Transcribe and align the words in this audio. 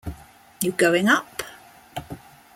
You 0.63 0.71
going 0.71 1.07
up? 1.09 1.43